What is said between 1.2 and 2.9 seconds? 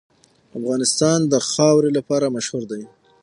د خاوره لپاره مشهور دی.